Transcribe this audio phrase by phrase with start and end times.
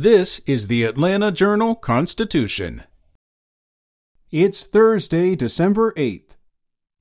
[0.00, 2.84] This is the Atlanta Journal Constitution.
[4.30, 6.36] It's Thursday, December 8th.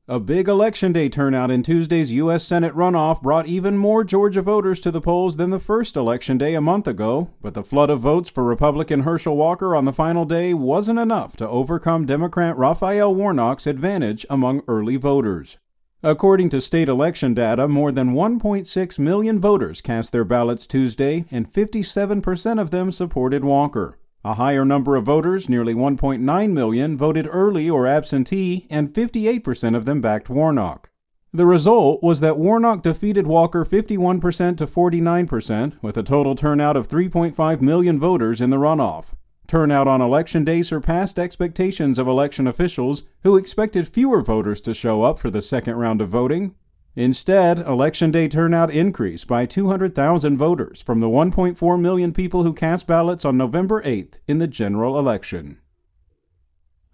[0.08, 2.43] A big Election Day turnout in Tuesday's U.S.
[2.43, 6.55] Senate runoff brought even more Georgia voters to the polls than the first Election Day
[6.55, 10.25] a month ago, but the flood of votes for Republican Herschel Walker on the final
[10.25, 15.59] day wasn't enough to overcome Democrat Raphael Warnock's advantage among early voters.
[16.04, 21.52] According to state election data, more than 1.6 million voters cast their ballots Tuesday, and
[21.52, 23.98] 57% of them supported Walker.
[24.23, 29.86] A higher number of voters, nearly 1.9 million, voted early or absentee, and 58% of
[29.86, 30.91] them backed Warnock.
[31.34, 36.88] The result was that Warnock defeated Walker 51% to 49%, with a total turnout of
[36.88, 39.14] 3.5 million voters in the runoff.
[39.48, 45.04] Turnout on Election Day surpassed expectations of election officials, who expected fewer voters to show
[45.04, 46.54] up for the second round of voting.
[46.98, 52.88] Instead, Election Day turnout increased by 200,000 voters from the 1.4 million people who cast
[52.88, 55.59] ballots on November 8th in the general election.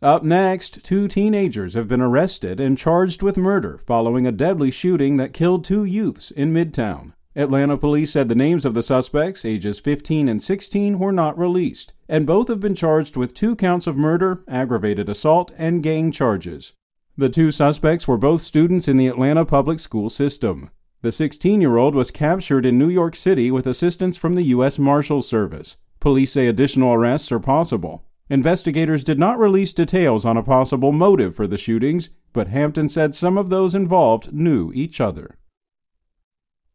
[0.02, 5.16] Up next, two teenagers have been arrested and charged with murder following a deadly shooting
[5.16, 7.14] that killed two youths in Midtown.
[7.36, 11.94] Atlanta police said the names of the suspects, ages 15 and 16, were not released,
[12.14, 16.74] and both have been charged with two counts of murder, aggravated assault, and gang charges.
[17.18, 20.70] The two suspects were both students in the Atlanta public school system.
[21.02, 24.78] The 16 year old was captured in New York City with assistance from the U.S.
[24.78, 25.78] Marshals Service.
[26.00, 28.06] Police say additional arrests are possible.
[28.30, 33.16] Investigators did not release details on a possible motive for the shootings, but Hampton said
[33.16, 35.40] some of those involved knew each other.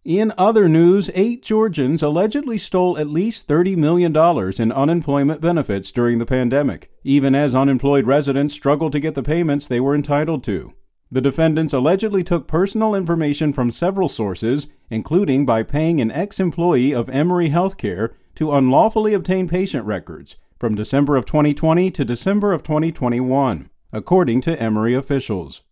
[0.09, 4.17] In other news, eight Georgians allegedly stole at least $30 million
[4.59, 9.69] in unemployment benefits during the pandemic, even as unemployed residents struggled to get the payments
[9.69, 10.73] they were entitled to.
[11.13, 16.95] The defendants allegedly took personal information from several sources, including by paying an ex employee
[16.95, 22.63] of Emory Healthcare to unlawfully obtain patient records from December of 2020 to December of
[22.63, 25.65] 2021, according to Emory officials.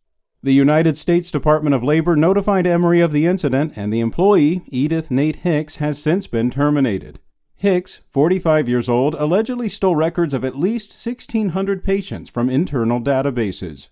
[0.42, 5.10] The United States Department of Labor notified Emory of the incident, and the employee, Edith
[5.10, 7.20] Nate Hicks, has since been terminated.
[7.56, 13.88] Hicks, 45 years old, allegedly stole records of at least 1,600 patients from internal databases.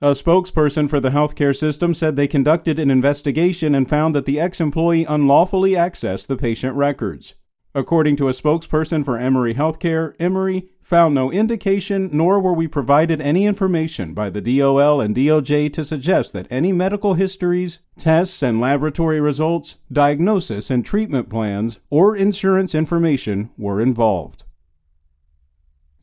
[0.00, 4.40] A spokesperson for the healthcare system said they conducted an investigation and found that the
[4.40, 7.34] ex employee unlawfully accessed the patient records.
[7.74, 13.18] According to a spokesperson for Emory Healthcare, Emory found no indication nor were we provided
[13.18, 18.60] any information by the DOL and DOJ to suggest that any medical histories, tests and
[18.60, 24.44] laboratory results, diagnosis and treatment plans, or insurance information were involved.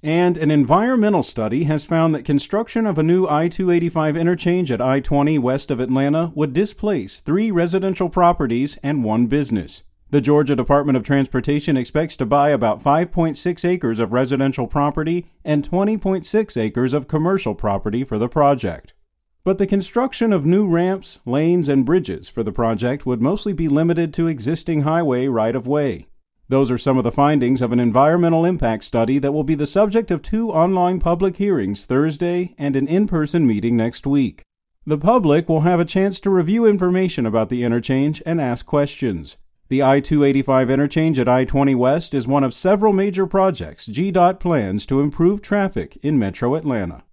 [0.01, 4.81] And an environmental study has found that construction of a new I 285 interchange at
[4.81, 9.83] I 20 west of Atlanta would displace three residential properties and one business.
[10.11, 15.69] The Georgia Department of Transportation expects to buy about 5.6 acres of residential property and
[15.69, 18.95] 20.6 acres of commercial property for the project.
[19.43, 23.67] But the construction of new ramps, lanes, and bridges for the project would mostly be
[23.67, 26.07] limited to existing highway right of way.
[26.47, 29.67] Those are some of the findings of an environmental impact study that will be the
[29.67, 34.41] subject of two online public hearings Thursday and an in person meeting next week.
[34.87, 39.37] The public will have a chance to review information about the interchange and ask questions.
[39.69, 44.39] The I 285 interchange at I 20 West is one of several major projects GDOT
[44.39, 47.03] plans to improve traffic in metro Atlanta.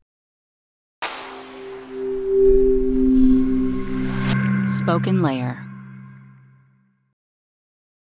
[4.64, 5.65] SpokenLayer